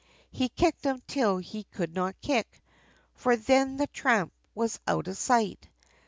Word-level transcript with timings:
He 0.31 0.49
kicked 0.49 0.83
him, 0.83 0.99
till 1.05 1.37
he 1.37 1.63
could 1.65 1.93
not 1.93 2.19
kick, 2.21 2.59
For 3.13 3.35
then 3.35 3.77
the 3.77 3.85
tramp 3.85 4.33
was 4.55 4.79
out 4.87 5.07
of 5.07 5.15
sight! 5.15 5.69